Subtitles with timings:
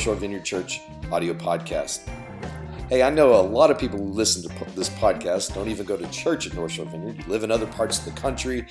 [0.00, 0.80] Shore Vineyard Church
[1.12, 2.08] audio podcast.
[2.88, 5.94] Hey, I know a lot of people who listen to this podcast don't even go
[5.94, 8.66] to church at North Shore Vineyard, you live in other parts of the country.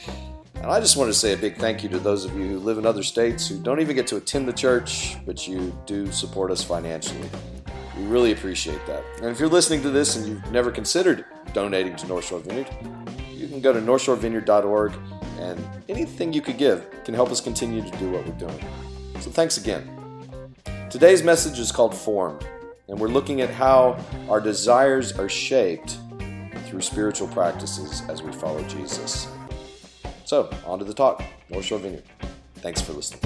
[0.55, 2.59] And I just want to say a big thank you to those of you who
[2.59, 6.11] live in other states who don't even get to attend the church, but you do
[6.11, 7.29] support us financially.
[7.95, 9.03] We really appreciate that.
[9.17, 12.67] And if you're listening to this and you've never considered donating to North Shore Vineyard,
[13.31, 14.93] you can go to northshorevineyard.org
[15.39, 18.59] and anything you could give can help us continue to do what we're doing.
[19.19, 19.98] So thanks again.
[20.89, 22.47] Today's message is called Formed,
[22.87, 25.99] and we're looking at how our desires are shaped
[26.65, 29.27] through spiritual practices as we follow Jesus.
[30.25, 31.23] So, on to the talk.
[31.49, 32.05] North Shore Vineyard.
[32.55, 33.21] Thanks for listening.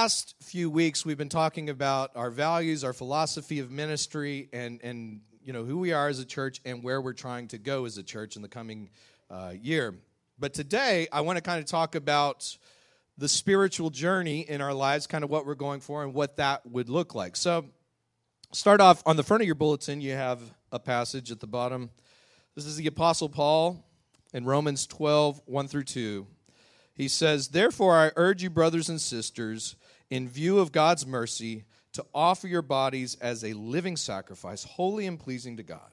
[0.00, 5.20] Last few weeks, we've been talking about our values, our philosophy of ministry, and, and
[5.44, 7.98] you know, who we are as a church and where we're trying to go as
[7.98, 8.88] a church in the coming
[9.28, 9.94] uh, year.
[10.38, 12.56] But today, I want to kind of talk about
[13.18, 16.64] the spiritual journey in our lives, kind of what we're going for and what that
[16.64, 17.36] would look like.
[17.36, 17.66] So,
[18.52, 20.40] start off on the front of your bulletin, you have
[20.72, 21.90] a passage at the bottom.
[22.54, 23.84] This is the Apostle Paul
[24.32, 26.26] in Romans 12, 1 through 2.
[26.94, 29.76] He says, Therefore, I urge you, brothers and sisters,
[30.10, 35.18] in view of God's mercy, to offer your bodies as a living sacrifice, holy and
[35.18, 35.90] pleasing to God.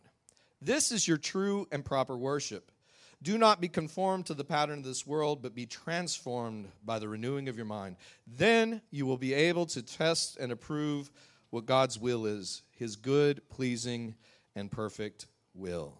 [0.61, 2.71] This is your true and proper worship.
[3.21, 7.07] Do not be conformed to the pattern of this world, but be transformed by the
[7.07, 7.95] renewing of your mind.
[8.27, 11.09] Then you will be able to test and approve
[11.49, 14.15] what God's will is his good, pleasing,
[14.55, 15.25] and perfect
[15.55, 15.97] will.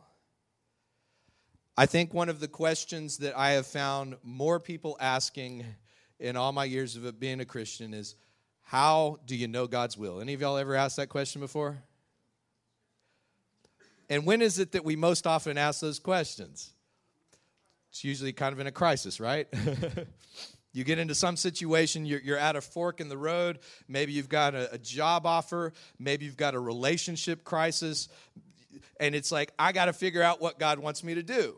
[1.75, 5.66] I think one of the questions that I have found more people asking
[6.19, 8.16] in all my years of being a Christian is
[8.63, 10.19] how do you know God's will?
[10.19, 11.78] Any of y'all ever asked that question before?
[14.09, 16.72] And when is it that we most often ask those questions?
[17.89, 19.47] It's usually kind of in a crisis, right?
[20.73, 23.59] you get into some situation, you're, you're, at a fork in the road.
[23.88, 25.73] Maybe you've got a, a job offer.
[25.97, 28.09] Maybe you've got a relationship crisis.
[29.00, 31.57] And it's like, I got to figure out what God wants me to do.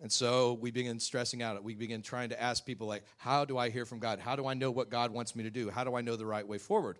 [0.00, 1.62] And so we begin stressing out.
[1.62, 4.20] We begin trying to ask people, like, how do I hear from God?
[4.20, 5.70] How do I know what God wants me to do?
[5.70, 6.98] How do I know the right way forward?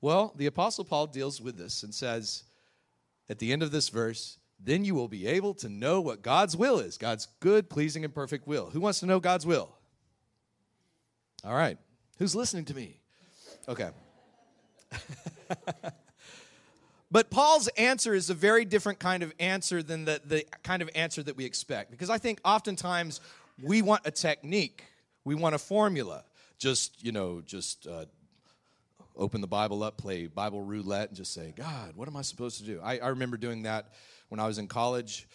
[0.00, 2.44] Well, the Apostle Paul deals with this and says
[3.28, 6.56] at the end of this verse, then you will be able to know what God's
[6.56, 8.70] will is God's good, pleasing, and perfect will.
[8.70, 9.70] Who wants to know God's will?
[11.44, 11.78] All right.
[12.18, 13.00] Who's listening to me?
[13.68, 13.90] Okay.
[17.10, 20.90] But Paul's answer is a very different kind of answer than the, the kind of
[20.94, 21.90] answer that we expect.
[21.90, 23.20] Because I think oftentimes
[23.62, 24.84] we want a technique,
[25.24, 26.24] we want a formula.
[26.58, 28.04] Just, you know, just uh,
[29.16, 32.58] open the Bible up, play Bible roulette, and just say, God, what am I supposed
[32.58, 32.80] to do?
[32.82, 33.92] I, I remember doing that
[34.28, 35.26] when I was in college.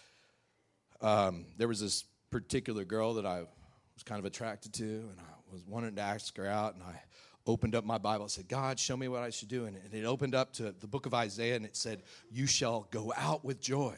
[1.00, 5.52] Um, there was this particular girl that I was kind of attracted to, and I
[5.52, 7.00] was wanting to ask her out, and I
[7.46, 9.66] opened up my Bible and said, God, show me what I should do.
[9.66, 13.12] And it opened up to the book of Isaiah and it said, You shall go
[13.16, 13.96] out with joy.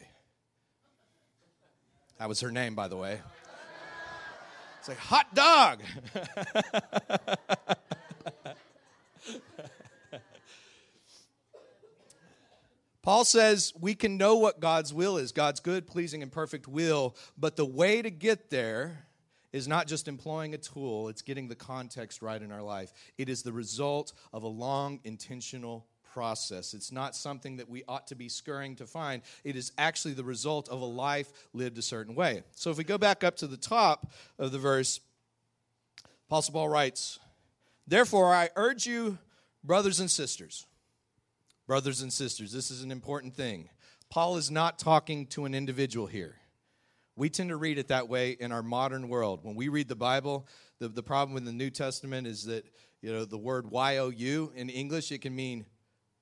[2.19, 3.21] That was her name, by the way.
[4.81, 5.83] It's like, hot dog.
[13.03, 17.15] Paul says we can know what God's will is God's good, pleasing, and perfect will,
[17.39, 19.06] but the way to get there
[19.53, 22.93] is not just employing a tool, it's getting the context right in our life.
[23.19, 26.73] It is the result of a long, intentional process.
[26.73, 29.21] It's not something that we ought to be scurrying to find.
[29.45, 32.43] It is actually the result of a life lived a certain way.
[32.53, 35.01] So if we go back up to the top of the verse,
[36.29, 37.19] Apostle Paul writes,
[37.87, 39.19] Therefore, I urge you,
[39.63, 40.67] brothers and sisters,
[41.67, 43.69] brothers and sisters, this is an important thing.
[44.09, 46.37] Paul is not talking to an individual here.
[47.17, 49.41] We tend to read it that way in our modern world.
[49.43, 50.47] When we read the Bible,
[50.79, 52.67] the, the problem with the New Testament is that,
[53.01, 55.65] you know, the word Y-O-U in English, it can mean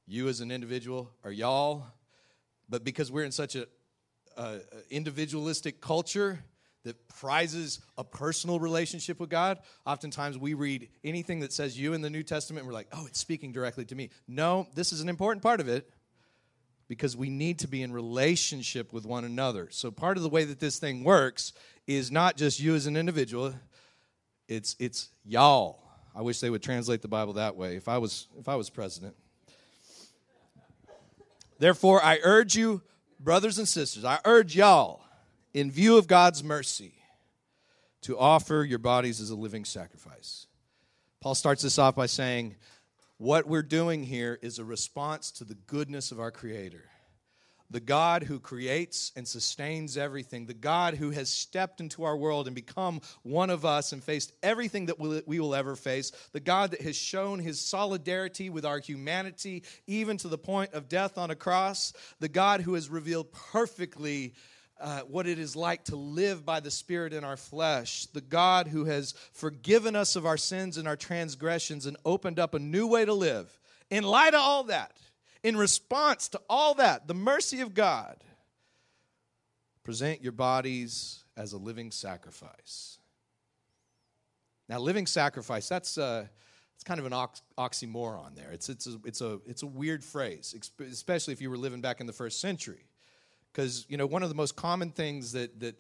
[0.07, 1.85] you as an individual or y'all.
[2.69, 3.67] But because we're in such a,
[4.37, 6.45] a individualistic culture
[6.85, 12.03] that prizes a personal relationship with God, oftentimes we read anything that says you in
[12.03, 14.11] the New Testament and we're like, oh, it's speaking directly to me.
[14.29, 15.91] No, this is an important part of it
[16.89, 19.69] because we need to be in relationship with one another.
[19.71, 21.53] So part of the way that this thing works
[21.87, 23.55] is not just you as an individual,
[24.49, 25.81] it's it's y'all.
[26.15, 28.71] I wish they would translate the Bible that way if I was if I was
[28.71, 29.17] president.
[31.59, 32.83] Therefore, I urge you,
[33.21, 35.03] brothers and sisters, I urge y'all,
[35.53, 36.95] in view of God's mercy,
[38.03, 40.47] to offer your bodies as a living sacrifice.
[41.21, 42.57] Paul starts this off by saying,
[43.25, 46.85] What we're doing here is a response to the goodness of our Creator.
[47.71, 52.47] The God who creates and sustains everything, the God who has stepped into our world
[52.47, 56.73] and become one of us and faced everything that we will ever face, the God
[56.73, 61.31] that has shown his solidarity with our humanity, even to the point of death on
[61.31, 64.35] a cross, the God who has revealed perfectly.
[64.81, 68.67] Uh, what it is like to live by the Spirit in our flesh, the God
[68.67, 72.87] who has forgiven us of our sins and our transgressions and opened up a new
[72.89, 73.57] way to live.
[73.89, 74.97] In light of all that,
[75.45, 78.17] in response to all that, the mercy of God,
[79.85, 82.99] present your bodies as a living sacrifice.
[84.69, 86.27] Now, living sacrifice, that's uh,
[86.75, 88.51] it's kind of an ox- oxymoron there.
[88.51, 92.01] It's, it's, a, it's, a, it's a weird phrase, especially if you were living back
[92.01, 92.85] in the first century.
[93.55, 95.77] Because, you know, one of the most common things that, that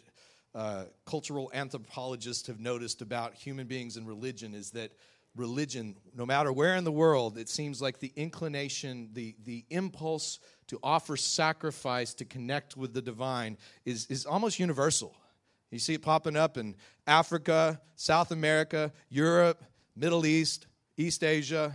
[0.55, 4.93] uh, cultural anthropologists have noticed about human beings and religion is that
[5.35, 10.39] religion, no matter where in the world, it seems like the inclination, the, the impulse
[10.69, 15.13] to offer sacrifice to connect with the divine is, is almost universal.
[15.73, 16.77] You see it popping up in
[17.09, 19.65] Africa, South America, Europe,
[19.97, 21.75] Middle East, East Asia.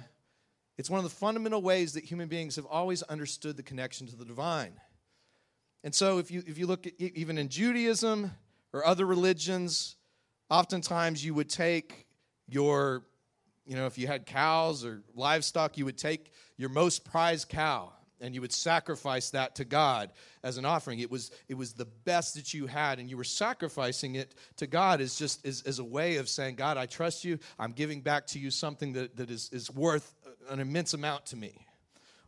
[0.77, 4.15] It's one of the fundamental ways that human beings have always understood the connection to
[4.15, 4.71] the divine.
[5.83, 8.31] And so, if you, if you look at even in Judaism
[8.73, 9.95] or other religions,
[10.49, 12.05] oftentimes you would take
[12.47, 13.03] your
[13.69, 17.93] you know, if you had cows or livestock, you would take your most prized cow
[18.19, 20.11] and you would sacrifice that to God
[20.43, 20.97] as an offering.
[20.99, 24.65] It was, it was the best that you had, and you were sacrificing it to
[24.65, 27.37] God as just as, as a way of saying, God, I trust you.
[27.59, 30.15] I'm giving back to you something that, that is, is worth
[30.49, 31.65] an immense amount to me.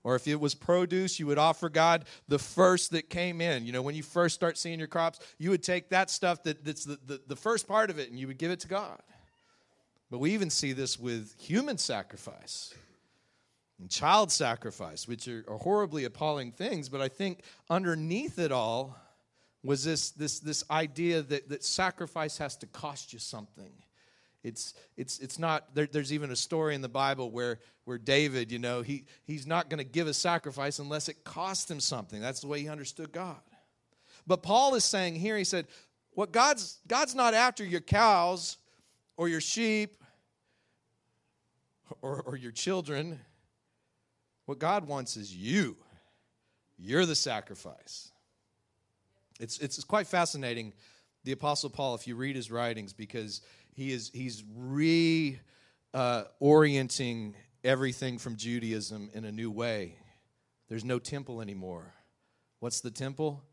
[0.03, 3.65] Or if it was produce, you would offer God the first that came in.
[3.65, 6.65] You know, when you first start seeing your crops, you would take that stuff that,
[6.65, 9.01] that's the, the, the first part of it and you would give it to God.
[10.09, 12.73] But we even see this with human sacrifice
[13.79, 16.89] and child sacrifice, which are, are horribly appalling things.
[16.89, 18.97] But I think underneath it all
[19.63, 23.71] was this, this, this idea that, that sacrifice has to cost you something.
[24.43, 28.51] It's, it's, it's not, there, there's even a story in the Bible where, where David,
[28.51, 32.19] you know, he, he's not going to give a sacrifice unless it costs him something.
[32.19, 33.39] That's the way he understood God.
[34.25, 35.67] But Paul is saying here, he said,
[36.11, 38.57] what God's, God's not after your cows
[39.15, 39.95] or your sheep
[42.01, 43.19] or, or your children.
[44.45, 45.77] What God wants is you.
[46.77, 48.11] You're the sacrifice.
[49.39, 50.73] It's, it's quite fascinating,
[51.23, 53.41] the Apostle Paul, if you read his writings, because
[53.73, 55.39] he is he's re
[55.93, 56.23] uh,
[57.63, 59.95] everything from Judaism in a new way.
[60.67, 61.93] There's no temple anymore.
[62.59, 63.43] What's the temple?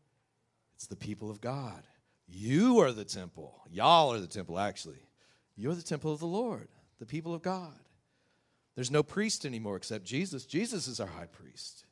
[0.75, 1.83] It's the people of God.
[2.27, 3.61] You are the temple.
[3.69, 5.01] Y'all are the temple, actually.
[5.55, 6.69] You're the temple of the Lord,
[6.99, 7.77] the people of God.
[8.75, 10.45] There's no priest anymore except Jesus.
[10.45, 11.85] Jesus is our high priest.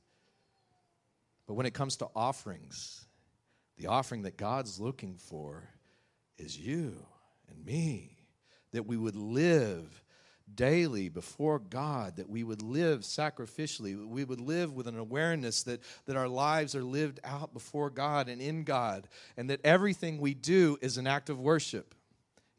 [1.48, 3.05] But when it comes to offerings,
[3.77, 5.67] the offering that God's looking for
[6.38, 6.96] is you
[7.50, 8.16] and me.
[8.74, 10.03] That we would live
[10.53, 15.81] daily before God, that we would live sacrificially, we would live with an awareness that,
[16.05, 20.33] that our lives are lived out before God and in God, and that everything we
[20.33, 21.93] do is an act of worship.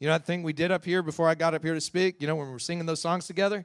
[0.00, 2.20] You know that thing we did up here before I got up here to speak?
[2.20, 3.64] You know, when we were singing those songs together?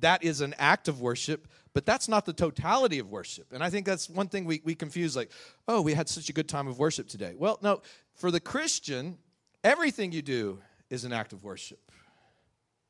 [0.00, 3.52] that is an act of worship, but that's not the totality of worship.
[3.52, 5.30] And I think that's one thing we, we confuse like,
[5.68, 7.34] oh, we had such a good time of worship today.
[7.36, 7.82] Well, no,
[8.14, 9.18] for the Christian,
[9.64, 10.58] everything you do
[10.90, 11.90] is an act of worship.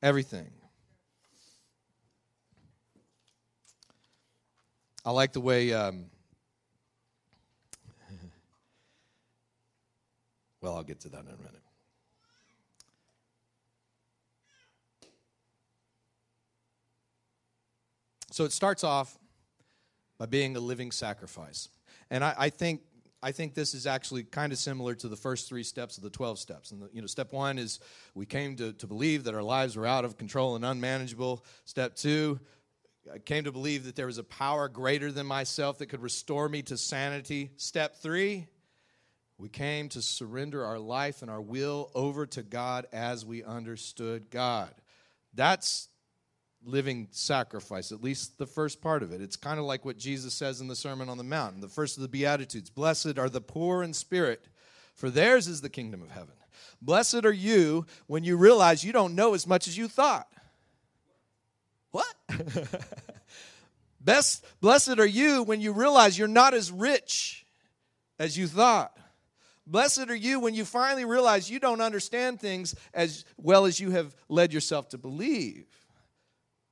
[0.02, 0.50] Everything.
[5.04, 6.06] I like the way, um,
[10.60, 11.62] well, I'll get to that in a minute.
[18.32, 19.16] So it starts off
[20.18, 21.70] by being a living sacrifice.
[22.10, 22.82] And I, I think
[23.23, 26.11] I think this is actually kind of similar to the first three steps of the
[26.11, 26.70] 12 steps.
[26.70, 27.80] And, the, you know, step one is
[28.14, 31.44] we came to, to believe that our lives were out of control and unmanageable.
[31.64, 32.38] Step two,
[33.12, 36.49] I came to believe that there was a power greater than myself that could restore
[36.49, 37.50] me to sanity.
[37.56, 38.49] Step three,
[39.38, 44.30] we came to surrender our life and our will over to God as we understood
[44.30, 44.75] God.
[45.35, 45.88] That's
[46.66, 49.20] living sacrifice, at least the first part of it.
[49.20, 51.96] It's kind of like what Jesus says in the Sermon on the Mount, the first
[51.96, 54.46] of the Beatitudes Blessed are the poor in spirit,
[54.94, 56.35] for theirs is the kingdom of heaven.
[56.82, 60.28] Blessed are you when you realize you don't know as much as you thought.
[61.90, 62.14] What?
[64.00, 67.44] Best, blessed are you when you realize you're not as rich
[68.18, 68.96] as you thought.
[69.66, 73.90] Blessed are you when you finally realize you don't understand things as well as you
[73.90, 75.66] have led yourself to believe.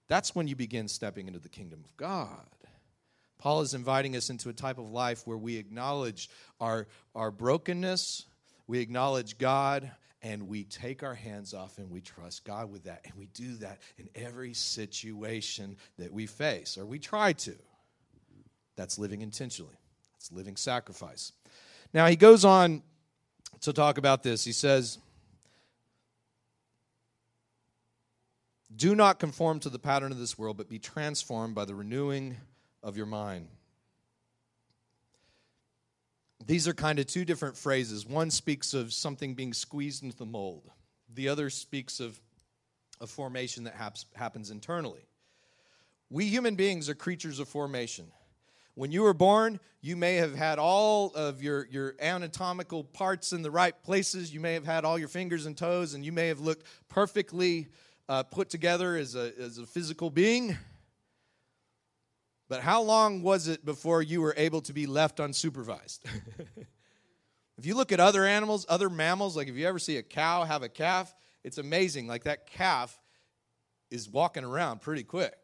[0.09, 2.47] That's when you begin stepping into the kingdom of God.
[3.39, 6.31] Paul is inviting us into a type of life where we acknowledge
[6.61, 8.27] our, our brokenness,
[8.67, 9.91] we acknowledge God,
[10.23, 13.03] and we take our hands off and we trust God with that.
[13.05, 17.55] And we do that in every situation that we face, or we try to.
[18.77, 19.77] That's living intentionally,
[20.15, 21.33] that's living sacrifice.
[21.93, 22.83] Now, he goes on
[23.61, 24.45] to talk about this.
[24.45, 24.99] He says,
[28.77, 32.37] Do not conform to the pattern of this world, but be transformed by the renewing
[32.83, 33.49] of your mind.
[36.47, 38.07] These are kind of two different phrases.
[38.07, 40.71] One speaks of something being squeezed into the mold,
[41.13, 42.21] the other speaks of
[43.01, 45.07] a formation that haps, happens internally.
[46.11, 48.07] We human beings are creatures of formation.
[48.75, 53.43] When you were born, you may have had all of your, your anatomical parts in
[53.43, 54.35] the right places.
[54.35, 57.69] You may have had all your fingers and toes, and you may have looked perfectly
[58.09, 60.57] uh, put together as a, as a physical being.
[62.49, 66.01] But how long was it before you were able to be left unsupervised?
[67.59, 70.45] if you look at other animals, other mammals, like if you ever see a cow
[70.45, 72.07] have a calf, it's amazing.
[72.07, 72.99] Like that calf
[73.91, 75.35] is walking around pretty quick.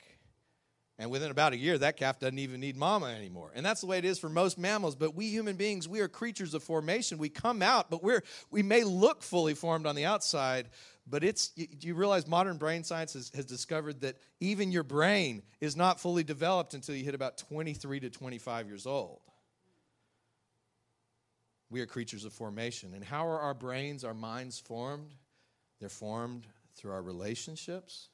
[1.00, 3.52] And within about a year, that calf doesn't even need mama anymore.
[3.54, 4.94] And that's the way it is for most mammals.
[4.94, 7.16] But we human beings, we are creatures of formation.
[7.16, 10.68] We come out, but we're we may look fully formed on the outside,
[11.10, 15.42] but it's do you realize modern brain science has, has discovered that even your brain
[15.60, 19.20] is not fully developed until you hit about 23 to 25 years old.
[21.68, 22.94] We are creatures of formation.
[22.94, 25.14] And how are our brains, our minds formed?
[25.78, 28.08] They're formed through our relationships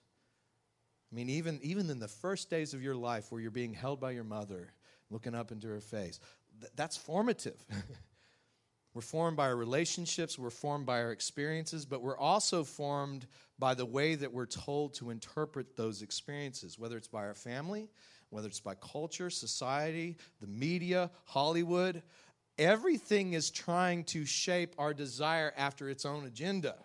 [1.10, 4.00] I mean, even, even in the first days of your life where you're being held
[4.00, 4.72] by your mother,
[5.10, 6.18] looking up into her face,
[6.60, 7.64] th- that's formative.
[8.96, 13.26] we're formed by our relationships, we're formed by our experiences, but we're also formed
[13.58, 17.90] by the way that we're told to interpret those experiences, whether it's by our family,
[18.30, 22.02] whether it's by culture, society, the media, Hollywood.
[22.56, 26.76] Everything is trying to shape our desire after its own agenda.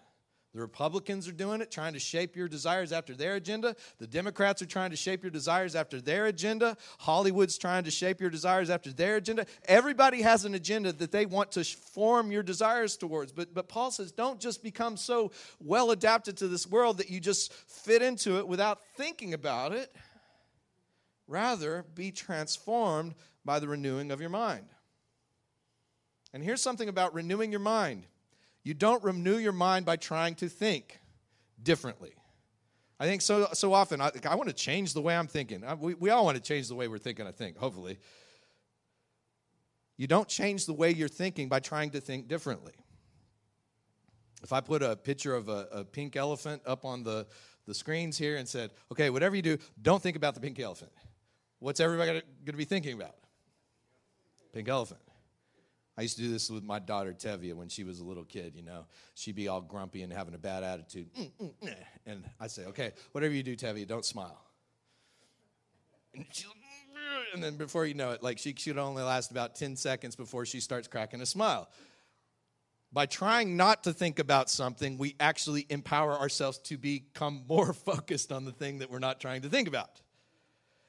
[0.54, 3.74] The Republicans are doing it, trying to shape your desires after their agenda.
[4.00, 6.76] The Democrats are trying to shape your desires after their agenda.
[7.00, 9.46] Hollywood's trying to shape your desires after their agenda.
[9.66, 13.32] Everybody has an agenda that they want to form your desires towards.
[13.32, 15.32] But, but Paul says, don't just become so
[15.62, 19.96] well adapted to this world that you just fit into it without thinking about it.
[21.28, 23.16] Rather, be transformed
[23.46, 24.66] by the renewing of your mind.
[26.34, 28.06] And here's something about renewing your mind
[28.64, 31.00] you don't renew your mind by trying to think
[31.62, 32.14] differently.
[33.00, 35.64] I think so, so often, I, I want to change the way I'm thinking.
[35.64, 37.98] I, we, we all want to change the way we're thinking, I think, hopefully.
[39.98, 42.74] You don't change the way you're thinking by trying to think differently.
[44.44, 47.28] If I put a picture of a, a pink elephant up on the,
[47.66, 50.92] the screens here and said, okay, whatever you do, don't think about the pink elephant.
[51.60, 53.16] What's everybody going to be thinking about?
[54.54, 55.02] Pink elephant.
[55.98, 58.54] I used to do this with my daughter Tevia when she was a little kid,
[58.56, 58.86] you know.
[59.14, 61.14] She'd be all grumpy and having a bad attitude.
[61.14, 61.76] Mm, mm, mm.
[62.06, 64.42] And I'd say, okay, whatever you do, Tevia, don't smile.
[66.16, 66.26] And,
[67.34, 70.46] and then before you know it, like she should only last about 10 seconds before
[70.46, 71.70] she starts cracking a smile.
[72.94, 78.32] By trying not to think about something, we actually empower ourselves to become more focused
[78.32, 80.02] on the thing that we're not trying to think about.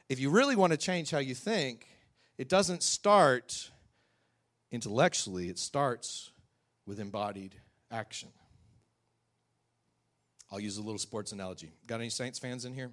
[0.08, 1.86] If you really want to change how you think,
[2.38, 3.70] it doesn't start
[4.72, 6.32] intellectually, it starts
[6.86, 7.54] with embodied
[7.90, 8.30] action.
[10.50, 11.72] I'll use a little sports analogy.
[11.86, 12.90] Got any Saints fans in here?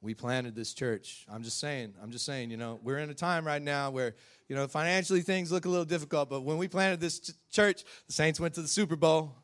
[0.00, 1.26] We planted this church.
[1.28, 4.14] I'm just saying, I'm just saying, you know, we're in a time right now where,
[4.48, 7.82] you know, financially things look a little difficult, but when we planted this ch- church,
[8.06, 9.34] the Saints went to the Super Bowl.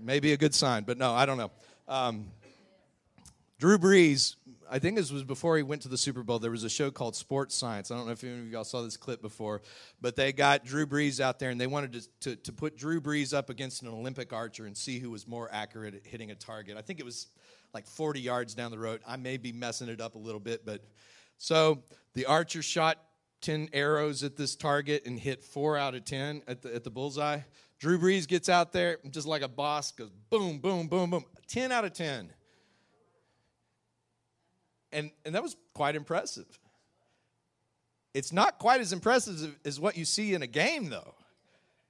[0.00, 1.50] Maybe a good sign, but no, I don't know.
[1.88, 2.26] Um,
[3.58, 4.36] Drew Brees
[4.70, 6.38] I think this was before he went to the Super Bowl.
[6.38, 7.90] There was a show called Sports Science.
[7.90, 9.62] I don't know if any of y'all saw this clip before,
[10.00, 13.00] but they got Drew Brees out there and they wanted to, to, to put Drew
[13.00, 16.34] Brees up against an Olympic archer and see who was more accurate at hitting a
[16.34, 16.76] target.
[16.76, 17.28] I think it was
[17.72, 19.00] like 40 yards down the road.
[19.06, 20.82] I may be messing it up a little bit, but
[21.38, 21.82] so
[22.14, 22.98] the archer shot
[23.42, 26.90] 10 arrows at this target and hit four out of 10 at the, at the
[26.90, 27.40] bullseye.
[27.78, 31.24] Drew Brees gets out there just like a boss, goes boom, boom, boom, boom.
[31.48, 32.32] 10 out of 10
[34.94, 36.46] and, and that was quite impressive.
[38.14, 41.14] It's not quite as impressive as what you see in a game, though.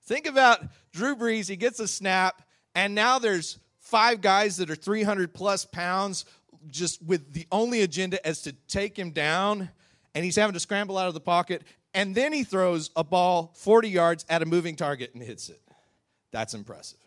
[0.06, 0.60] Think about
[0.92, 2.42] Drew Brees, he gets a snap,
[2.74, 6.24] and now there's five guys that are 300 plus pounds
[6.68, 9.70] just with the only agenda as to take him down,
[10.14, 13.52] and he's having to scramble out of the pocket, and then he throws a ball
[13.54, 15.60] 40 yards at a moving target and hits it.
[16.32, 16.98] That's impressive.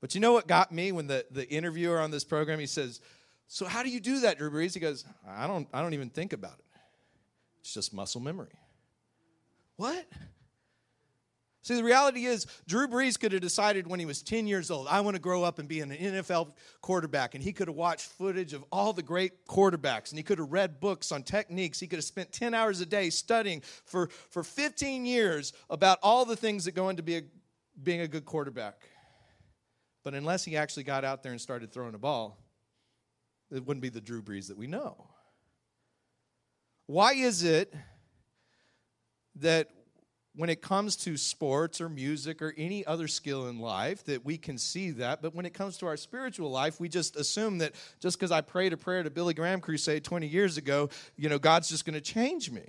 [0.00, 3.00] But you know what got me when the, the interviewer on this program he says,
[3.48, 4.74] So how do you do that, Drew Brees?
[4.74, 6.64] He goes, I don't I don't even think about it.
[7.60, 8.58] It's just muscle memory.
[9.76, 10.06] What?
[11.62, 14.86] See, the reality is, Drew Brees could have decided when he was 10 years old,
[14.88, 17.34] I want to grow up and be an NFL quarterback.
[17.34, 20.10] And he could have watched footage of all the great quarterbacks.
[20.10, 21.78] And he could have read books on techniques.
[21.78, 26.24] He could have spent 10 hours a day studying for, for 15 years about all
[26.24, 27.22] the things that go into be a,
[27.82, 28.80] being a good quarterback.
[30.04, 32.38] But unless he actually got out there and started throwing a ball,
[33.50, 35.06] it wouldn't be the Drew Brees that we know.
[36.86, 37.74] Why is it
[39.36, 39.68] that
[40.38, 44.38] when it comes to sports or music or any other skill in life that we
[44.38, 47.74] can see that but when it comes to our spiritual life we just assume that
[47.98, 51.38] just because i prayed a prayer to billy graham crusade 20 years ago you know
[51.38, 52.62] god's just going to change me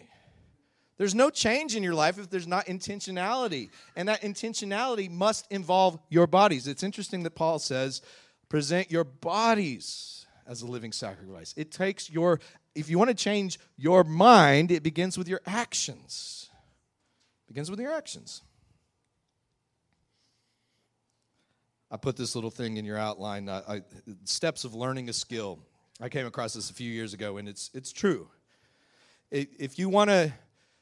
[0.98, 6.00] there's no change in your life if there's not intentionality and that intentionality must involve
[6.10, 8.02] your bodies it's interesting that paul says
[8.50, 10.19] present your bodies
[10.50, 12.42] as a living sacrifice it takes your
[12.76, 16.50] if you want to change your mind it begins with your actions
[17.46, 18.44] It begins with your actions.
[21.90, 23.82] I put this little thing in your outline uh, I,
[24.26, 25.58] steps of learning a skill.
[26.00, 28.30] I came across this a few years ago, and it's, it's true.
[29.32, 30.32] If you want to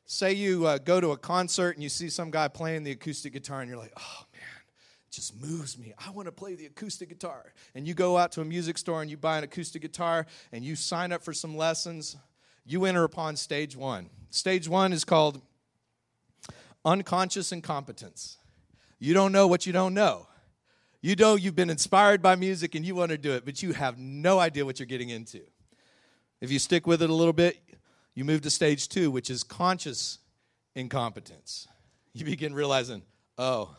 [0.06, 3.32] say you uh, go to a concert and you see some guy playing the acoustic
[3.32, 4.57] guitar, and you're like, oh man,
[5.18, 5.94] just moves me.
[5.98, 7.52] I want to play the acoustic guitar.
[7.74, 10.64] And you go out to a music store and you buy an acoustic guitar and
[10.64, 12.16] you sign up for some lessons,
[12.68, 14.12] you enter upon stage one.
[14.30, 15.42] Stage one is called
[16.86, 18.38] unconscious incompetence.
[19.00, 20.28] You don't know what you don't know.
[21.02, 23.74] You know you've been inspired by music and you want to do it, but you
[23.74, 25.42] have no idea what you're getting into.
[26.42, 27.58] If you stick with it a little bit,
[28.14, 30.20] you move to stage two, which is conscious
[30.76, 31.68] incompetence.
[32.14, 33.02] You begin realizing,
[33.40, 33.76] oh,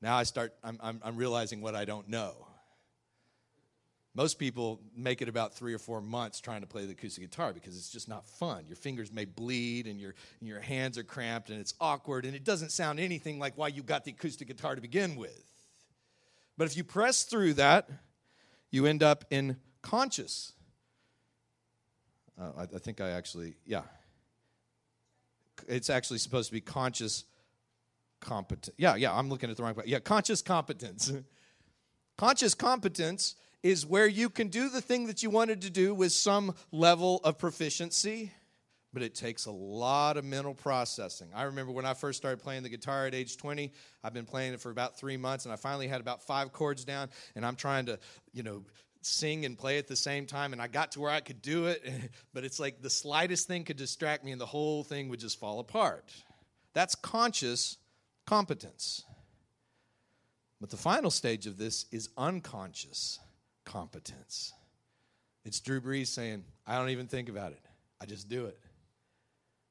[0.00, 2.34] now I start, I'm, I'm, I'm realizing what I don't know.
[4.14, 7.52] Most people make it about three or four months trying to play the acoustic guitar
[7.52, 8.64] because it's just not fun.
[8.66, 12.34] Your fingers may bleed and your, and your hands are cramped and it's awkward and
[12.34, 15.44] it doesn't sound anything like why you got the acoustic guitar to begin with.
[16.56, 17.88] But if you press through that,
[18.70, 20.52] you end up in conscious.
[22.40, 23.82] Uh, I, I think I actually, yeah.
[25.68, 27.24] It's actually supposed to be conscious
[28.20, 28.74] competent.
[28.78, 29.74] Yeah, yeah, I'm looking at the wrong.
[29.86, 31.12] Yeah, conscious competence.
[32.18, 36.12] conscious competence is where you can do the thing that you wanted to do with
[36.12, 38.32] some level of proficiency,
[38.92, 41.28] but it takes a lot of mental processing.
[41.34, 43.72] I remember when I first started playing the guitar at age 20,
[44.04, 46.84] I've been playing it for about three months, and I finally had about five chords
[46.84, 47.98] down, and I'm trying to,
[48.32, 48.64] you know,
[49.02, 51.66] sing and play at the same time and I got to where I could do
[51.66, 51.82] it
[52.34, 55.38] but it's like the slightest thing could distract me and the whole thing would just
[55.38, 56.12] fall apart.
[56.74, 57.78] That's conscious
[58.28, 59.04] competence.
[60.60, 63.18] But the final stage of this is unconscious
[63.64, 64.52] competence.
[65.46, 67.62] It's Drew Brees saying, I don't even think about it,
[68.02, 68.58] I just do it.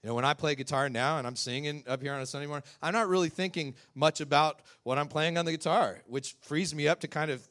[0.02, 2.48] You know, when I play guitar now and I'm singing up here on a Sunday
[2.48, 6.74] morning, I'm not really thinking much about what I'm playing on the guitar, which frees
[6.74, 7.48] me up to kind of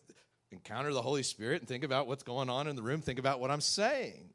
[0.51, 3.38] encounter the Holy Spirit and think about what's going on in the room, think about
[3.38, 4.31] what I'm saying.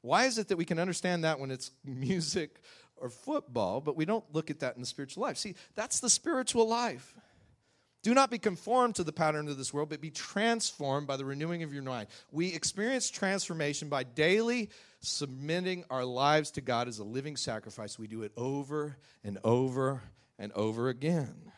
[0.00, 2.62] Why is it that we can understand that when it's music
[3.00, 5.36] or football, but we don't look at that in the spiritual life?
[5.36, 7.14] See, that's the spiritual life.
[8.02, 11.24] Do not be conformed to the pattern of this world, but be transformed by the
[11.24, 12.08] renewing of your mind.
[12.32, 17.98] We experience transformation by daily submitting our lives to God as a living sacrifice.
[17.98, 20.02] We do it over and over
[20.38, 21.52] and over again.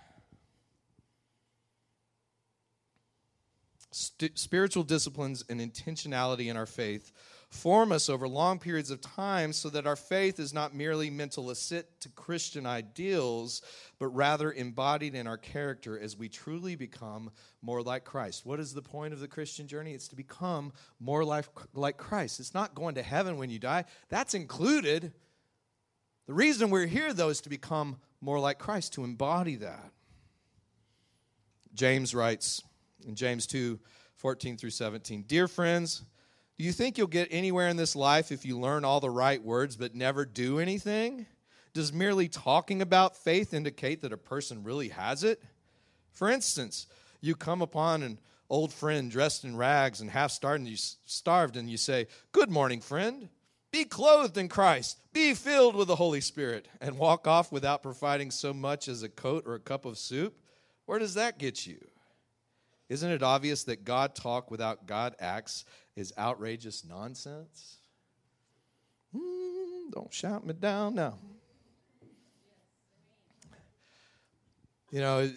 [3.93, 7.13] St- spiritual disciplines and intentionality in our faith
[7.53, 11.51] form us over long periods of time so that our faith is not merely mental
[11.51, 13.61] assent to Christian ideals,
[13.99, 18.47] but rather embodied in our character as we truly become more like Christ.
[18.47, 19.93] What is the point of the Christian journey?
[19.93, 22.41] It's to become more like, like Christ.
[22.41, 25.13] It's not going to heaven when you die, that's included.
[26.27, 29.91] The reason we're here, though, is to become more like Christ, to embody that.
[31.75, 32.63] James writes
[33.07, 33.79] in James 2
[34.17, 36.03] 14 through 17 Dear friends,
[36.59, 39.43] do you think you'll get anywhere in this life if you learn all the right
[39.43, 41.27] words but never do anything?
[41.75, 45.43] Does merely talking about faith indicate that a person really has it?
[46.13, 46.87] For instance,
[47.21, 48.19] you come upon an
[48.51, 53.31] old friend dressed in rags and half starved and you, say, Good morning, friend.
[53.71, 54.99] Be clothed in Christ.
[55.15, 59.09] Be filled with the Holy Spirit and walk off without providing so much as a
[59.09, 60.37] coat or a cup of soup.
[60.85, 61.79] Where does that get you?
[62.93, 65.65] Isn't it obvious that God talk without God acts
[65.97, 67.79] is outrageous nonsense?
[69.17, 71.19] Mm, don't shout me down now.
[74.91, 75.31] You know,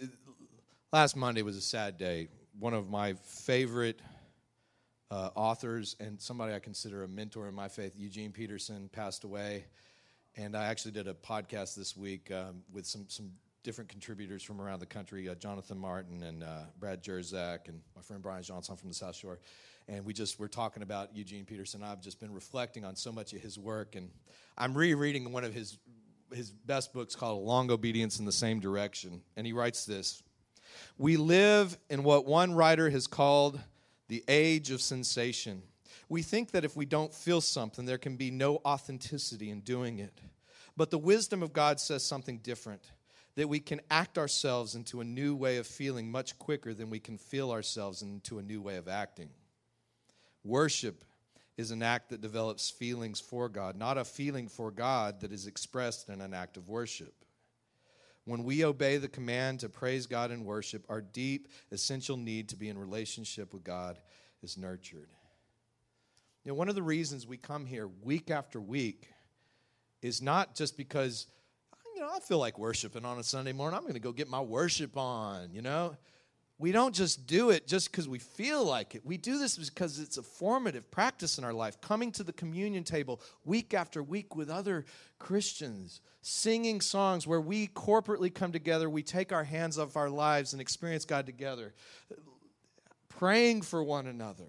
[0.92, 2.28] last Monday was a sad day.
[2.60, 4.02] One of my favorite
[5.10, 9.64] uh, authors and somebody I consider a mentor in my faith, Eugene Peterson, passed away.
[10.36, 13.32] And I actually did a podcast this week um, with some, some
[13.66, 18.02] different contributors from around the country uh, Jonathan Martin and uh, Brad Jersak and my
[18.04, 19.40] friend Brian Johnson from the South Shore.
[19.88, 21.82] And we just were talking about Eugene Peterson.
[21.82, 23.96] I've just been reflecting on so much of his work.
[23.96, 24.12] And
[24.56, 25.80] I'm rereading one of his,
[26.32, 29.24] his best books called Long Obedience in the Same Direction.
[29.36, 30.22] And he writes this
[31.00, 33.60] We live in what one writer has called
[34.10, 35.64] the age of sensation.
[36.08, 39.98] We think that if we don't feel something, there can be no authenticity in doing
[39.98, 40.22] it.
[40.78, 42.92] But the wisdom of God says something different
[43.36, 47.00] that we can act ourselves into a new way of feeling much quicker than we
[47.00, 49.30] can feel ourselves into a new way of acting.
[50.44, 51.04] Worship
[51.58, 55.48] is an act that develops feelings for God, not a feeling for God that is
[55.48, 57.14] expressed in an act of worship.
[58.26, 62.56] When we obey the command to praise God and worship, our deep, essential need to
[62.56, 64.00] be in relationship with God
[64.42, 65.10] is nurtured.
[66.44, 69.10] You know, one of the reasons we come here week after week
[70.02, 71.28] is not just because,
[71.96, 73.78] you know, I feel like worshiping on a Sunday morning.
[73.78, 75.96] I'm going to go get my worship on, you know
[76.58, 79.06] we don't just do it just because we feel like it.
[79.06, 81.82] We do this because it's a formative practice in our life.
[81.82, 84.86] Coming to the communion table week after week with other
[85.20, 90.54] Christians, singing songs where we corporately come together, we take our hands off our lives
[90.54, 91.74] and experience God together,
[93.10, 94.48] praying for one another,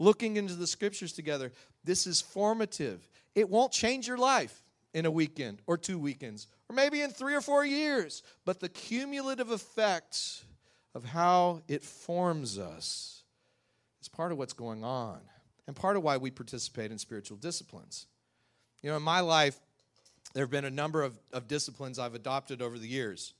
[0.00, 1.52] looking into the scriptures together.
[1.84, 3.08] This is formative.
[3.36, 4.61] It won't change your life
[4.94, 8.68] in a weekend or two weekends or maybe in three or four years, but the
[8.68, 10.44] cumulative effects
[10.94, 13.22] of how it forms us
[14.00, 15.20] is part of what's going on
[15.66, 18.06] and part of why we participate in spiritual disciplines.
[18.82, 19.58] You know, in my life,
[20.34, 23.34] there have been a number of, of disciplines I've adopted over the years.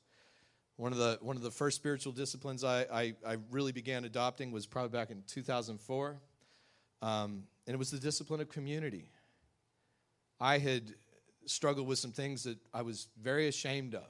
[0.77, 4.53] One of the, one of the first spiritual disciplines I, I, I really began adopting
[4.53, 6.17] was probably back in 2004,
[7.03, 9.11] um, and it was the discipline of community.
[10.41, 10.95] I had
[11.47, 14.09] struggled with some things that I was very ashamed of,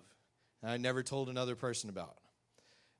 [0.62, 2.18] and I never told another person about.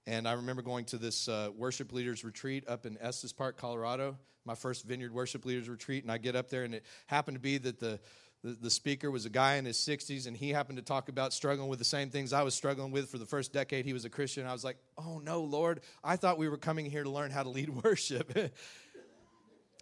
[0.06, 4.18] And I remember going to this uh, worship leaders retreat up in Estes Park, Colorado,
[4.44, 6.02] my first vineyard worship leaders retreat.
[6.02, 8.00] And I get up there, and it happened to be that the,
[8.42, 11.32] the, the, speaker was a guy in his 60s, and he happened to talk about
[11.32, 14.04] struggling with the same things I was struggling with for the first decade he was
[14.04, 14.46] a Christian.
[14.46, 17.44] I was like, oh no, Lord, I thought we were coming here to learn how
[17.44, 18.32] to lead worship.
[18.36, 18.50] and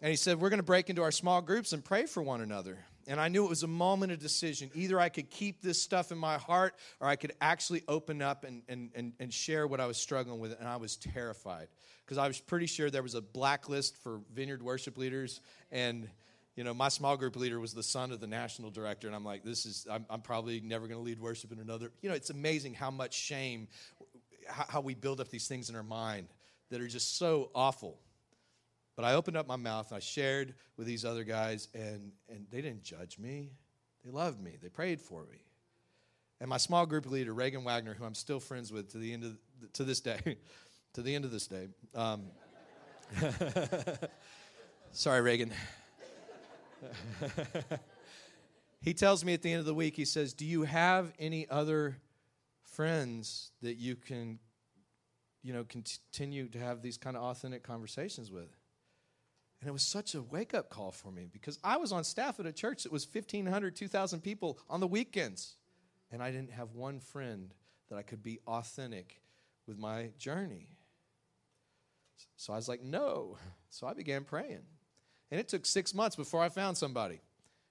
[0.01, 2.77] he said, we're going to break into our small groups and pray for one another.
[3.11, 4.71] And I knew it was a moment of decision.
[4.73, 8.45] Either I could keep this stuff in my heart or I could actually open up
[8.45, 10.57] and, and, and, and share what I was struggling with.
[10.57, 11.67] And I was terrified
[12.05, 15.41] because I was pretty sure there was a blacklist for vineyard worship leaders.
[15.73, 16.07] And,
[16.55, 19.07] you know, my small group leader was the son of the national director.
[19.07, 21.91] And I'm like, this is, I'm, I'm probably never going to lead worship in another.
[22.01, 23.67] You know, it's amazing how much shame,
[24.47, 26.29] how, how we build up these things in our mind
[26.69, 27.99] that are just so awful.
[28.95, 32.45] But I opened up my mouth and I shared with these other guys, and, and
[32.49, 33.51] they didn't judge me.
[34.03, 34.57] They loved me.
[34.61, 35.37] They prayed for me.
[36.39, 39.23] And my small group leader, Reagan Wagner, who I'm still friends with to the end
[39.23, 39.37] of
[39.73, 40.37] to this day,
[40.93, 41.67] to the end of this day.
[41.93, 42.23] Um,
[44.91, 45.51] sorry, Reagan.
[48.81, 51.47] he tells me at the end of the week, he says, Do you have any
[51.47, 51.97] other
[52.63, 54.39] friends that you can,
[55.43, 58.49] you know, continue to have these kind of authentic conversations with?
[59.61, 62.39] And it was such a wake up call for me because I was on staff
[62.39, 65.55] at a church that was 1,500, 2,000 people on the weekends.
[66.11, 67.53] And I didn't have one friend
[67.89, 69.21] that I could be authentic
[69.67, 70.67] with my journey.
[72.35, 73.37] So I was like, no.
[73.69, 74.63] So I began praying.
[75.29, 77.21] And it took six months before I found somebody.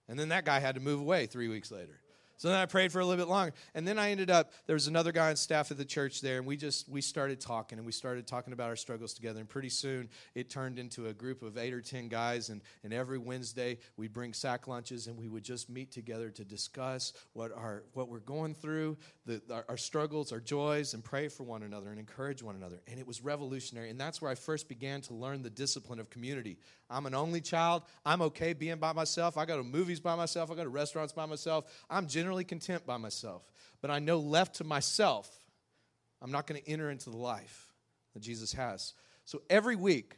[0.08, 1.99] And then that guy had to move away three weeks later.
[2.40, 3.52] So then I prayed for a little bit longer.
[3.74, 6.38] And then I ended up, there was another guy on staff at the church there,
[6.38, 9.40] and we just, we started talking, and we started talking about our struggles together.
[9.40, 12.94] And pretty soon it turned into a group of eight or 10 guys, and, and
[12.94, 17.52] every Wednesday we'd bring sack lunches, and we would just meet together to discuss what,
[17.54, 21.62] our, what we're going through, the, our, our struggles, our joys, and pray for one
[21.62, 22.80] another and encourage one another.
[22.88, 23.90] And it was revolutionary.
[23.90, 26.56] And that's where I first began to learn the discipline of community.
[26.88, 27.82] I'm an only child.
[28.04, 29.36] I'm okay being by myself.
[29.36, 30.50] I go to movies by myself.
[30.50, 31.66] I go to restaurants by myself.
[31.88, 33.42] I'm generally content by myself.
[33.80, 35.30] But I know left to myself,
[36.22, 37.72] I'm not going to enter into the life
[38.14, 38.94] that Jesus has.
[39.24, 40.16] So every week,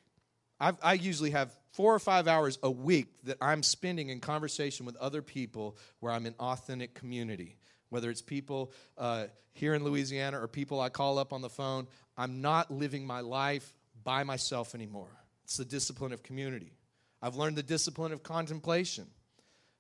[0.59, 4.87] I've, i usually have four or five hours a week that I'm spending in conversation
[4.87, 7.57] with other people where I'm in authentic community.
[7.89, 11.89] Whether it's people uh, here in Louisiana or people I call up on the phone,
[12.17, 13.73] I'm not living my life
[14.05, 15.11] by myself anymore.
[15.45, 16.73] It's the discipline of community.
[17.21, 19.07] I've learned the discipline of contemplation.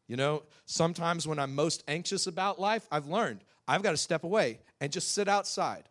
[0.09, 4.25] You know, sometimes when I'm most anxious about life, I've learned I've got to step
[4.25, 5.85] away and just sit outside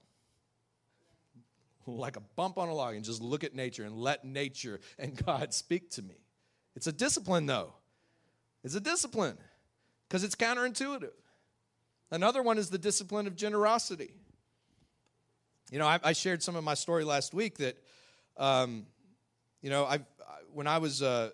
[1.88, 5.24] like a bump on a log and just look at nature and let nature and
[5.26, 6.15] God speak to me.
[6.76, 7.74] It's a discipline, though.
[8.63, 9.38] It's a discipline
[10.08, 11.12] because it's counterintuitive.
[12.12, 14.13] Another one is the discipline of generosity.
[15.71, 17.78] You know, I, I shared some of my story last week that,
[18.38, 18.86] um,
[19.62, 20.00] you know, I
[20.54, 21.30] when I was uh,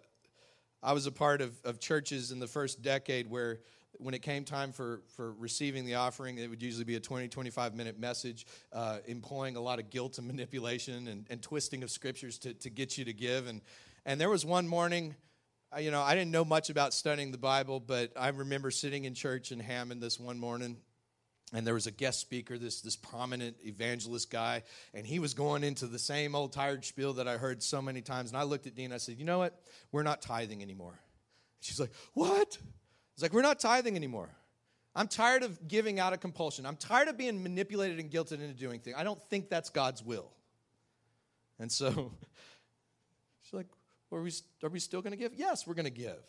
[0.81, 3.59] I was a part of, of churches in the first decade where
[3.99, 7.27] when it came time for, for receiving the offering, it would usually be a 20,
[7.27, 11.91] 25 minute message, uh, employing a lot of guilt and manipulation and, and twisting of
[11.91, 13.47] scriptures to, to get you to give.
[13.47, 13.61] And,
[14.05, 15.15] and there was one morning,
[15.79, 19.13] you know, I didn't know much about studying the Bible, but I remember sitting in
[19.13, 20.77] church in Hammond this one morning
[21.53, 25.63] and there was a guest speaker, this, this prominent evangelist guy, and he was going
[25.63, 28.31] into the same old tired spiel that I heard so many times.
[28.31, 29.57] And I looked at Dean I said, You know what?
[29.91, 30.99] We're not tithing anymore.
[31.61, 32.57] She's like, What?
[33.13, 34.29] It's like, We're not tithing anymore.
[34.93, 36.65] I'm tired of giving out of compulsion.
[36.65, 38.95] I'm tired of being manipulated and guilted into doing things.
[38.97, 40.31] I don't think that's God's will.
[41.59, 41.89] And so
[43.43, 43.67] she's like,
[44.11, 44.31] Are we,
[44.63, 45.33] are we still going to give?
[45.33, 46.19] Yes, we're going to give.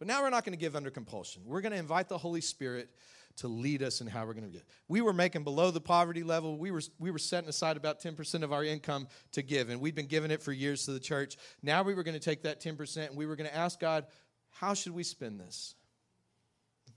[0.00, 1.42] But now we're not going to give under compulsion.
[1.46, 2.88] We're going to invite the Holy Spirit
[3.36, 4.64] to lead us in how we're going to give.
[4.88, 6.56] We were making below the poverty level.
[6.56, 9.94] We were, we were setting aside about 10% of our income to give, and we've
[9.94, 11.36] been giving it for years to the church.
[11.62, 14.06] Now we were going to take that 10% and we were going to ask God,
[14.50, 15.74] how should we spend this?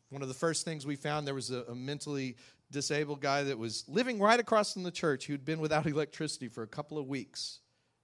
[0.10, 2.38] One of the first things we found there was a, a mentally
[2.72, 6.64] disabled guy that was living right across from the church who'd been without electricity for
[6.64, 7.60] a couple of weeks,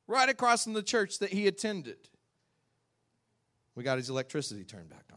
[0.08, 2.10] right across from the church that he attended.
[3.76, 5.13] We got his electricity turned back on.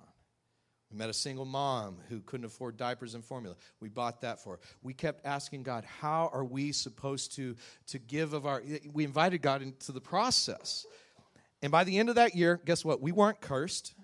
[0.90, 3.56] We met a single mom who couldn't afford diapers and formula.
[3.80, 4.60] We bought that for her.
[4.82, 7.56] We kept asking God, how are we supposed to,
[7.88, 8.62] to give of our.
[8.92, 10.86] We invited God into the process.
[11.62, 13.00] And by the end of that year, guess what?
[13.00, 13.94] We weren't cursed,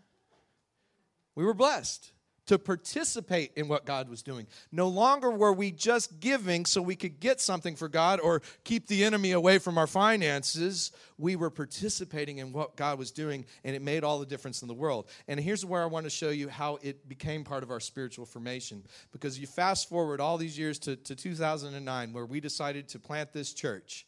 [1.35, 2.13] we were blessed
[2.47, 4.47] to participate in what God was doing.
[4.73, 8.89] No longer were we just giving so we could get something for God or keep
[8.89, 10.91] the enemy away from our finances.
[11.19, 14.69] We were participating in what God was doing, and it made all the difference in
[14.69, 15.09] the world.
[15.29, 18.27] And here's where I want to show you how it became part of our spiritual
[18.27, 18.83] formation.
[19.13, 23.33] Because you fast forward all these years to, to 2009, where we decided to plant
[23.33, 24.07] this church.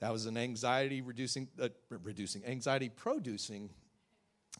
[0.00, 3.68] That was an anxiety reducing, uh, reducing, anxiety producing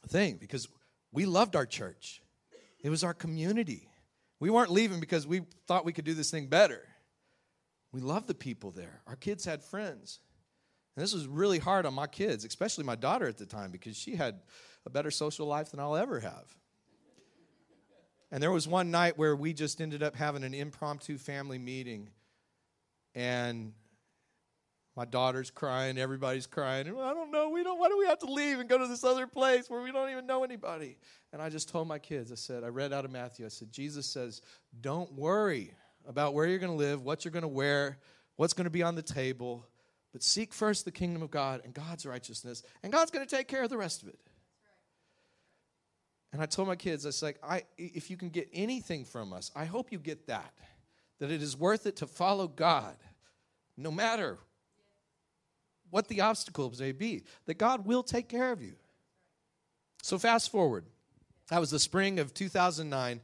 [0.09, 0.68] thing because
[1.12, 2.23] we loved our church.
[2.82, 3.88] It was our community.
[4.38, 6.82] We weren't leaving because we thought we could do this thing better.
[7.92, 9.02] We loved the people there.
[9.06, 10.20] Our kids had friends.
[10.96, 13.96] And this was really hard on my kids, especially my daughter at the time, because
[13.96, 14.40] she had
[14.86, 16.56] a better social life than I'll ever have.
[18.32, 22.10] And there was one night where we just ended up having an impromptu family meeting.
[23.14, 23.72] And
[25.00, 26.86] my daughter's crying, everybody's crying.
[26.86, 28.86] And I don't know, we don't why do we have to leave and go to
[28.86, 30.98] this other place where we don't even know anybody?
[31.32, 33.72] And I just told my kids, I said, I read out of Matthew, I said,
[33.72, 34.42] Jesus says,
[34.82, 35.72] don't worry
[36.06, 37.96] about where you're going to live, what you're going to wear,
[38.36, 39.66] what's going to be on the table,
[40.12, 43.48] but seek first the kingdom of God and God's righteousness, and God's going to take
[43.48, 44.20] care of the rest of it.
[46.34, 49.32] And I told my kids, I was like, I, if you can get anything from
[49.32, 50.52] us, I hope you get that.
[51.20, 52.96] That it is worth it to follow God,
[53.78, 54.36] no matter
[55.90, 58.74] what the obstacles may be, that God will take care of you.
[60.03, 60.85] So, fast forward.
[61.50, 63.20] That was the spring of 2009.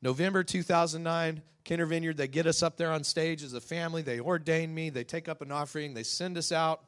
[0.00, 4.00] November 2009, Kenner Vineyard, they get us up there on stage as a family.
[4.02, 4.90] They ordain me.
[4.90, 5.92] They take up an offering.
[5.92, 6.82] They send us out.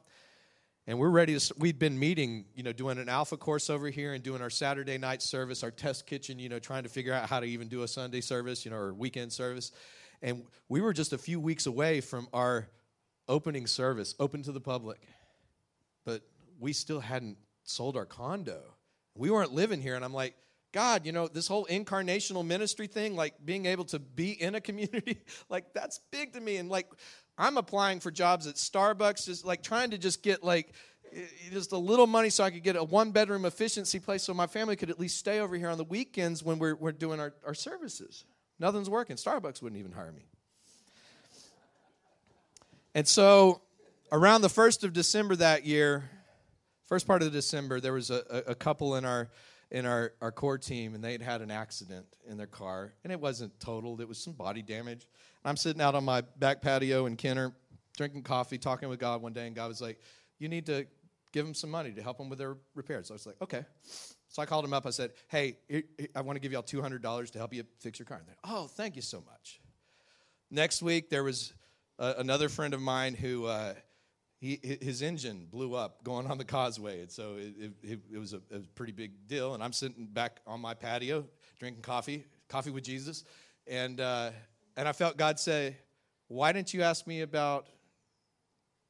[0.87, 4.13] And we're ready to, we'd been meeting, you know, doing an alpha course over here
[4.13, 7.29] and doing our Saturday night service, our test kitchen, you know, trying to figure out
[7.29, 9.71] how to even do a Sunday service, you know, or weekend service.
[10.23, 12.67] And we were just a few weeks away from our
[13.27, 15.01] opening service, open to the public.
[16.05, 16.21] But
[16.59, 18.61] we still hadn't sold our condo.
[19.15, 19.95] We weren't living here.
[19.95, 20.35] And I'm like,
[20.71, 24.61] God, you know, this whole incarnational ministry thing, like being able to be in a
[24.61, 26.57] community, like that's big to me.
[26.57, 26.87] And like,
[27.37, 30.73] I'm applying for jobs at Starbucks, just like trying to just get like
[31.51, 34.47] just a little money so I could get a one bedroom efficiency place so my
[34.47, 37.33] family could at least stay over here on the weekends when we're, we're doing our,
[37.45, 38.23] our services.
[38.59, 39.17] Nothing's working.
[39.17, 40.23] Starbucks wouldn't even hire me.
[42.93, 43.61] And so
[44.11, 46.09] around the 1st of December that year,
[46.85, 49.29] first part of December, there was a, a couple in our
[49.71, 53.19] in our, our core team, and they'd had an accident in their car, and it
[53.19, 55.07] wasn't totaled, it was some body damage.
[55.43, 57.53] and I'm sitting out on my back patio in Kenner,
[57.95, 59.99] drinking coffee, talking with God one day, and God was like,
[60.39, 60.85] You need to
[61.31, 63.07] give them some money to help them with their repairs.
[63.07, 63.63] So I was like, Okay.
[64.27, 64.85] So I called him up.
[64.85, 65.57] I said, Hey,
[66.15, 68.17] I want to give y'all $200 to help you fix your car.
[68.17, 69.61] And they're, Oh, thank you so much.
[70.49, 71.53] Next week, there was
[72.17, 73.45] another friend of mine who.
[73.45, 73.73] Uh,
[74.41, 77.01] he, his engine blew up going on the causeway.
[77.01, 79.53] And so it, it, it was a, a, pretty big deal.
[79.53, 81.25] And I'm sitting back on my patio
[81.59, 83.23] drinking coffee, coffee with Jesus.
[83.67, 84.31] And, uh,
[84.75, 85.77] and I felt God say,
[86.27, 87.67] Why didn't you ask me about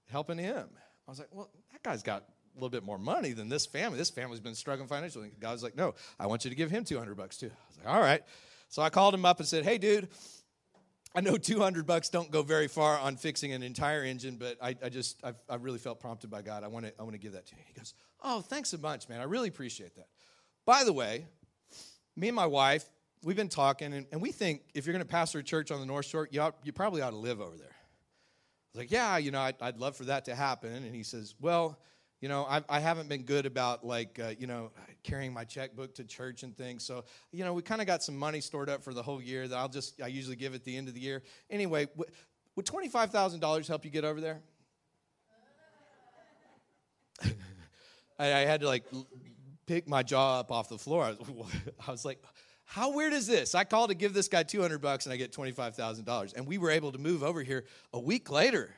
[0.09, 0.69] helping him?
[1.05, 3.97] I was like, Well, that guy's got a little bit more money than this family.
[3.97, 5.31] This family's been struggling financially.
[5.37, 7.47] God's like, No, I want you to give him 200 bucks too.
[7.47, 8.23] I was like, All right.
[8.69, 10.07] So I called him up and said, Hey, dude,
[11.13, 14.75] I know 200 bucks don't go very far on fixing an entire engine, but I,
[14.81, 16.63] I just, I've, i really felt prompted by God.
[16.63, 17.61] I want to I want to give that to you.
[17.67, 17.93] He goes,
[18.23, 19.19] Oh, thanks a bunch, man.
[19.19, 20.07] I really appreciate that.
[20.65, 21.25] By the way,
[22.15, 22.85] me and my wife,
[23.23, 25.79] we've been talking, and, and we think if you're going to pastor a church on
[25.79, 27.67] the North Shore, you, ought, you probably ought to live over there.
[27.67, 30.71] I was like, Yeah, you know, I'd, I'd love for that to happen.
[30.71, 31.77] And he says, Well,
[32.21, 34.71] you know, I, I haven't been good about like, uh, you know,
[35.03, 36.85] carrying my checkbook to church and things.
[36.85, 39.47] So, you know, we kind of got some money stored up for the whole year
[39.47, 41.23] that I'll just, I usually give at the end of the year.
[41.49, 41.87] Anyway,
[42.55, 44.39] would $25,000 help you get over there?
[48.19, 48.83] I, I, had to like
[49.65, 51.03] pick my jaw up off the floor.
[51.03, 51.51] I was,
[51.87, 52.23] I was like,
[52.65, 53.55] how weird is this?
[53.55, 56.35] I called to give this guy 200 bucks and I get $25,000.
[56.35, 58.75] And we were able to move over here a week later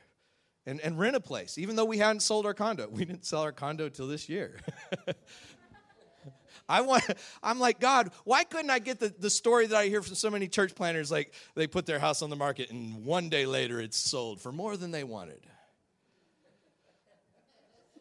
[0.66, 2.88] and, and rent a place, even though we hadn't sold our condo.
[2.88, 4.60] We didn't sell our condo till this year.
[6.68, 7.04] I want
[7.42, 10.30] I'm like, God, why couldn't I get the, the story that I hear from so
[10.30, 13.80] many church planners like they put their house on the market and one day later
[13.80, 15.40] it's sold for more than they wanted.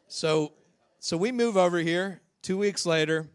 [0.08, 0.54] So
[0.99, 2.21] so we move over here.
[2.41, 3.28] Two weeks later,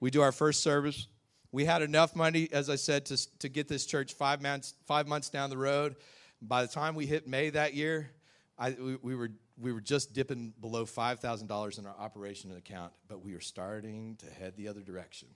[0.00, 1.06] we do our first service.
[1.52, 5.06] We had enough money, as I said, to, to get this church five months, five
[5.06, 5.94] months down the road.
[6.42, 8.10] By the time we hit May that year,
[8.58, 13.24] I, we, we, were, we were just dipping below $5,000 in our operation account, but
[13.24, 15.28] we were starting to head the other direction.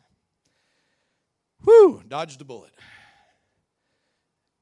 [1.64, 2.72] Whew, dodged a bullet.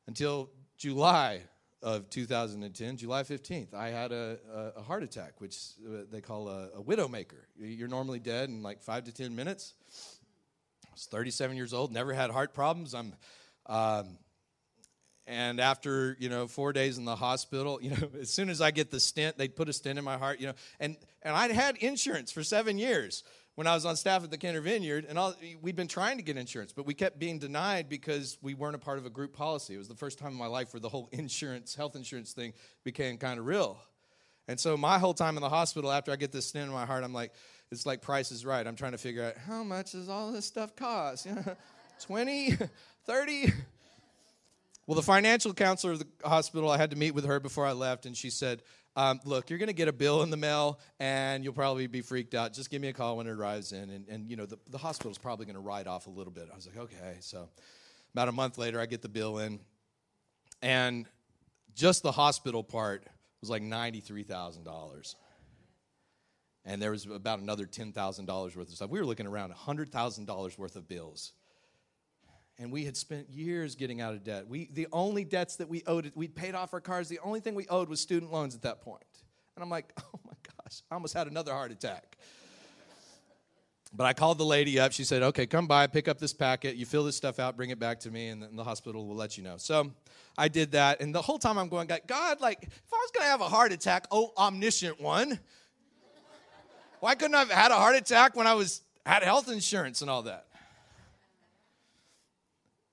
[0.07, 1.43] Until July
[1.83, 6.49] of 2010, July 15th, I had a, a, a heart attack, which uh, they call
[6.49, 7.45] a, a widowmaker.
[7.59, 9.75] You're normally dead in like five to 10 minutes.
[10.87, 12.95] I was 37 years old, never had heart problems.
[12.95, 13.15] I'm
[13.67, 14.19] um,
[15.31, 18.71] and after you know four days in the hospital you know as soon as i
[18.71, 20.55] get the stent they put a stent in my heart you know.
[20.79, 24.39] And and i'd had insurance for seven years when i was on staff at the
[24.39, 27.89] Kenner vineyard and all, we'd been trying to get insurance but we kept being denied
[27.89, 29.75] because we weren't a part of a group policy.
[29.75, 32.53] It was the first time in my life where the whole insurance health insurance thing
[32.85, 33.79] became kind of real.
[34.49, 36.87] And so my whole time in the hospital after i get this stent in my
[36.87, 37.33] heart i'm like
[37.73, 38.67] it's like price is right.
[38.67, 41.29] I'm trying to figure out how much does all this stuff cost?
[42.01, 42.57] 20
[43.07, 43.53] 30
[44.91, 47.71] well, the financial counselor of the hospital, I had to meet with her before I
[47.71, 48.61] left, and she said,
[48.97, 52.01] um, Look, you're going to get a bill in the mail, and you'll probably be
[52.01, 52.55] freaked out.
[52.55, 54.79] Just give me a call when it arrives in, and, and you know, the, the
[54.79, 56.49] hospital's probably going to write off a little bit.
[56.53, 57.19] I was like, Okay.
[57.21, 57.49] So
[58.15, 59.61] about a month later, I get the bill in,
[60.61, 61.07] and
[61.77, 63.07] just the hospital part
[63.41, 65.15] was like $93,000.
[66.65, 68.91] And there was about another $10,000 worth of stuff.
[68.91, 71.33] We were looking around $100,000 worth of bills
[72.61, 74.47] and we had spent years getting out of debt.
[74.47, 77.09] We, the only debts that we owed, we'd paid off our cars.
[77.09, 79.03] The only thing we owed was student loans at that point.
[79.57, 82.19] And I'm like, oh my gosh, I almost had another heart attack.
[83.93, 84.93] But I called the lady up.
[84.93, 86.77] She said, okay, come by, pick up this packet.
[86.77, 89.37] You fill this stuff out, bring it back to me, and the hospital will let
[89.37, 89.57] you know.
[89.57, 89.91] So
[90.39, 91.01] I did that.
[91.01, 93.49] And the whole time I'm going, God, like, if I was going to have a
[93.49, 95.41] heart attack, oh, omniscient one,
[97.01, 100.11] why couldn't I have had a heart attack when I was had health insurance and
[100.11, 100.47] all that?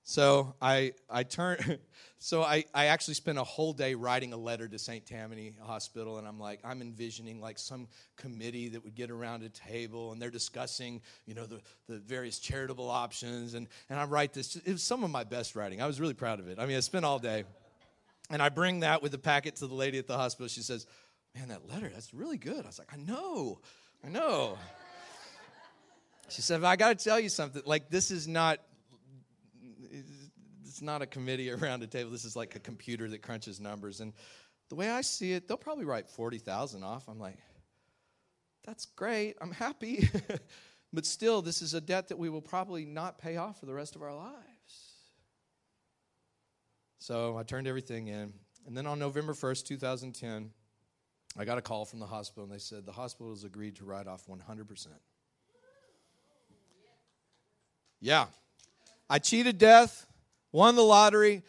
[0.09, 1.79] So I I turn
[2.17, 5.05] so I, I actually spent a whole day writing a letter to St.
[5.05, 9.49] Tammany Hospital and I'm like I'm envisioning like some committee that would get around a
[9.49, 14.31] table and they're discussing, you know, the, the various charitable options and, and I write
[14.31, 15.81] this it was some of my best writing.
[15.81, 16.57] I was really proud of it.
[16.57, 17.43] I mean I spent all day.
[18.29, 20.47] And I bring that with the packet to the lady at the hospital.
[20.47, 20.85] She says,
[21.35, 22.63] Man, that letter, that's really good.
[22.63, 23.59] I was like, I know,
[24.05, 24.57] I know.
[26.29, 27.61] She said, I got to tell you something.
[27.65, 28.59] Like, this is not
[30.77, 32.11] it's not a committee around a table.
[32.11, 33.99] This is like a computer that crunches numbers.
[33.99, 34.13] And
[34.69, 37.07] the way I see it, they'll probably write 40,000 off.
[37.07, 37.37] I'm like,
[38.63, 39.37] that's great.
[39.41, 40.07] I'm happy.
[40.93, 43.73] but still, this is a debt that we will probably not pay off for the
[43.73, 44.35] rest of our lives.
[46.99, 48.33] So I turned everything in.
[48.67, 50.51] And then on November 1st, 2010,
[51.39, 53.85] I got a call from the hospital, and they said the hospital has agreed to
[53.85, 54.87] write off 100%.
[57.99, 58.25] Yeah.
[59.09, 60.05] I cheated death
[60.51, 61.43] won the lottery.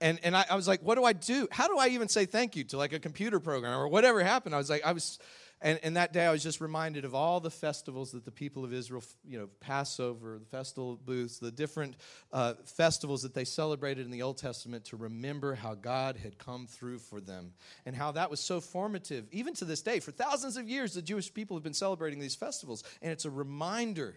[0.00, 1.46] And, and I, I was like, what do I do?
[1.50, 4.54] How do I even say thank you to like a computer program or whatever happened?
[4.54, 5.18] I was like, I was,
[5.62, 8.64] And, and that day I was just reminded of all the festivals that the people
[8.64, 11.96] of Israel, you know, Passover, the festival booths, the different
[12.32, 16.66] uh, festivals that they celebrated in the Old Testament to remember how God had come
[16.66, 17.52] through for them
[17.84, 19.26] and how that was so formative.
[19.32, 22.36] Even to this day, for thousands of years, the Jewish people have been celebrating these
[22.36, 22.82] festivals.
[23.02, 24.16] And it's a reminder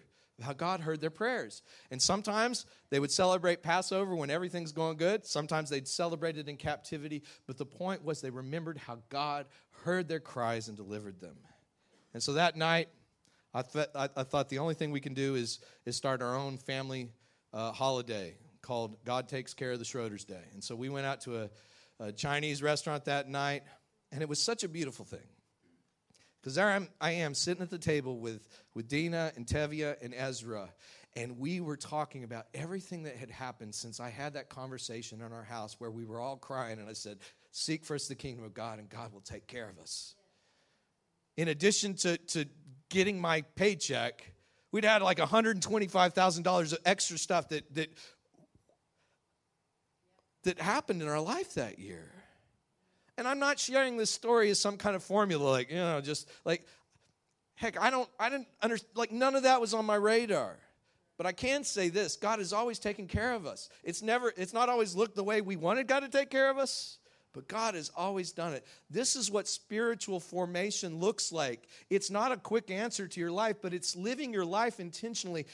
[0.52, 1.62] God heard their prayers.
[1.90, 5.24] And sometimes they would celebrate Passover when everything's going good.
[5.24, 7.22] Sometimes they'd celebrate it in captivity.
[7.46, 9.46] But the point was they remembered how God
[9.84, 11.36] heard their cries and delivered them.
[12.12, 12.88] And so that night,
[13.52, 16.58] I, th- I thought the only thing we can do is, is start our own
[16.58, 17.12] family
[17.52, 20.42] uh, holiday called God Takes Care of the Schroeder's Day.
[20.54, 21.50] And so we went out to a,
[22.00, 23.62] a Chinese restaurant that night,
[24.10, 25.20] and it was such a beautiful thing.
[26.44, 30.12] Because there I'm, I am sitting at the table with, with Dina and Tevia and
[30.14, 30.68] Ezra,
[31.16, 35.32] and we were talking about everything that had happened since I had that conversation in
[35.32, 37.20] our house where we were all crying, and I said,
[37.50, 40.16] Seek first the kingdom of God, and God will take care of us.
[41.38, 42.44] In addition to, to
[42.90, 44.34] getting my paycheck,
[44.70, 47.88] we'd had like $125,000 of extra stuff that, that,
[50.42, 52.13] that happened in our life that year.
[53.16, 56.28] And I'm not sharing this story as some kind of formula, like, you know, just
[56.44, 56.66] like,
[57.54, 60.56] heck, I don't, I didn't understand, like, none of that was on my radar.
[61.16, 63.68] But I can say this God has always taken care of us.
[63.84, 66.58] It's never, it's not always looked the way we wanted God to take care of
[66.58, 66.98] us,
[67.32, 68.66] but God has always done it.
[68.90, 71.68] This is what spiritual formation looks like.
[71.90, 75.46] It's not a quick answer to your life, but it's living your life intentionally,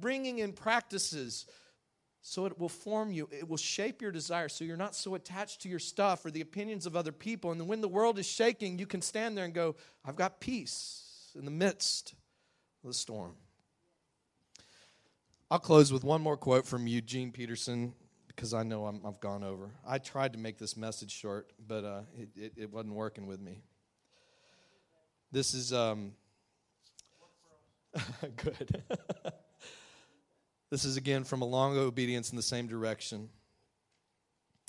[0.00, 1.46] bringing in practices
[2.26, 3.28] so it will form you.
[3.30, 6.40] It will shape your desire so you're not so attached to your stuff or the
[6.40, 7.52] opinions of other people.
[7.52, 11.32] And when the world is shaking, you can stand there and go, I've got peace
[11.38, 12.14] in the midst
[12.82, 13.34] of the storm.
[15.50, 17.92] I'll close with one more quote from Eugene Peterson
[18.28, 19.72] because I know i have gone over.
[19.86, 23.40] I tried to make this message short, but uh, it, it, it, wasn't working with
[23.40, 23.60] me.
[25.30, 26.12] This is um,
[28.36, 28.82] good.
[30.74, 33.28] This is again from a long obedience in the same direction.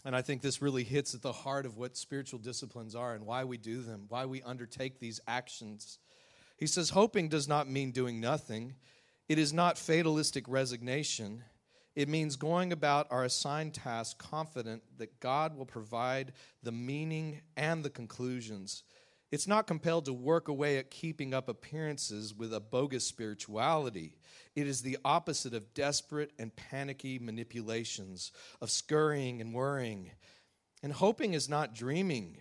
[0.05, 3.25] And I think this really hits at the heart of what spiritual disciplines are and
[3.25, 5.97] why we do them, why we undertake these actions.
[6.57, 8.75] He says, Hoping does not mean doing nothing,
[9.27, 11.41] it is not fatalistic resignation.
[11.95, 17.83] It means going about our assigned task confident that God will provide the meaning and
[17.83, 18.83] the conclusions.
[19.35, 24.15] It's not compelled to work away at keeping up appearances with a bogus spirituality.
[24.55, 28.31] It is the opposite of desperate and panicky manipulations,
[28.61, 30.11] of scurrying and worrying.
[30.81, 32.37] And hoping is not dreaming.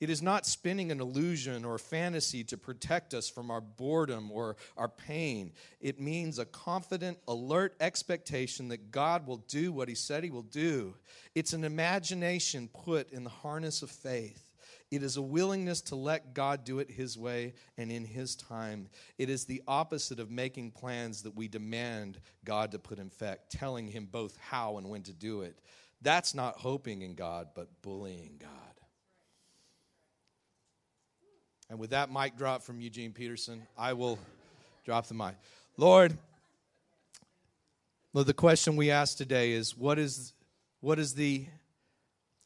[0.00, 4.56] It is not spinning an illusion or fantasy to protect us from our boredom or
[4.78, 5.52] our pain.
[5.78, 10.40] It means a confident, alert expectation that God will do what He said He will
[10.40, 10.94] do.
[11.34, 14.49] It's an imagination put in the harness of faith.
[14.90, 18.88] It is a willingness to let God do it His way and in His time.
[19.18, 23.52] It is the opposite of making plans that we demand God to put in effect,
[23.52, 25.56] telling Him both how and when to do it.
[26.02, 28.50] That's not hoping in God, but bullying God.
[31.68, 34.18] And with that mic drop from Eugene Peterson, I will
[34.84, 35.36] drop the mic.
[35.76, 36.16] Lord,
[38.12, 40.32] Lord, the question we ask today is what is
[40.80, 41.46] what is the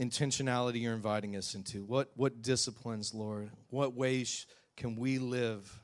[0.01, 1.85] intentionality you're inviting us into?
[1.85, 3.51] What, what disciplines, Lord?
[3.71, 5.81] What ways can we live?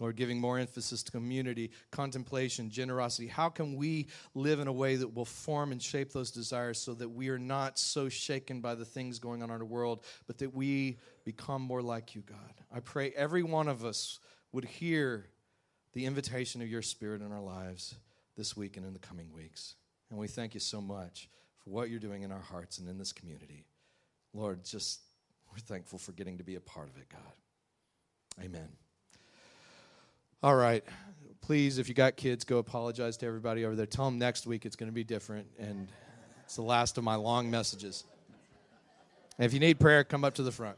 [0.00, 3.26] Lord, giving more emphasis to community, contemplation, generosity.
[3.26, 6.94] How can we live in a way that will form and shape those desires so
[6.94, 10.38] that we are not so shaken by the things going on in our world, but
[10.38, 12.54] that we become more like you, God?
[12.72, 14.20] I pray every one of us
[14.52, 15.26] would hear
[15.94, 17.96] the invitation of your Spirit in our lives
[18.36, 19.74] this week and in the coming weeks.
[20.10, 21.28] And we thank you so much
[21.68, 23.64] what you're doing in our hearts and in this community.
[24.34, 25.00] Lord, just
[25.50, 28.44] we're thankful for getting to be a part of it, God.
[28.44, 28.68] Amen.
[30.42, 30.84] All right.
[31.40, 33.86] Please, if you got kids, go apologize to everybody over there.
[33.86, 35.88] Tell them next week it's going to be different, and
[36.44, 38.04] it's the last of my long messages.
[39.38, 40.76] And if you need prayer, come up to the front.